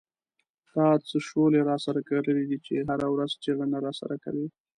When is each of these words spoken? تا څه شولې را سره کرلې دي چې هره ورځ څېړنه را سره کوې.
تا 0.73 0.85
څه 1.07 1.17
شولې 1.27 1.61
را 1.69 1.77
سره 1.85 1.99
کرلې 2.09 2.43
دي 2.49 2.57
چې 2.65 2.73
هره 2.89 3.07
ورځ 3.13 3.31
څېړنه 3.41 3.77
را 3.85 3.91
سره 3.99 4.15
کوې. 4.23 4.47